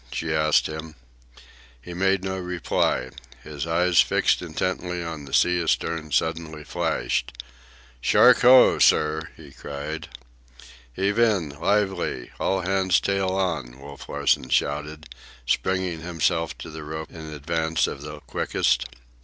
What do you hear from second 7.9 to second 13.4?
"Shark ho, sir!" he cried. "Heave in! Lively! All hands tail